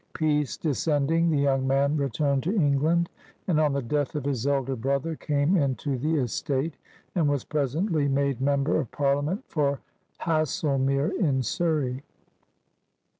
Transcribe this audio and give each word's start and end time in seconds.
Peace 0.13 0.57
descending, 0.57 1.29
the 1.29 1.37
young 1.37 1.67
man 1.67 1.95
re 1.95 2.09
turned 2.09 2.41
to 2.41 2.55
England, 2.55 3.07
and 3.47 3.59
on 3.59 3.71
the 3.71 3.83
death 3.83 4.13
ci 4.13 4.21
his 4.27 4.47
elder 4.47 4.75
brother 4.75 5.15
came 5.15 5.55
into 5.55 5.95
the 5.95 6.15
estate, 6.15 6.73
and 7.13 7.29
was 7.29 7.43
presoitly 7.45 8.07
made 8.09 8.41
Member 8.41 8.79
of 8.79 8.89
Parliament 8.89 9.43
ior 9.55 9.77
Haslemere 10.21 11.11
in 11.19 11.43
Surrey. 11.43 12.01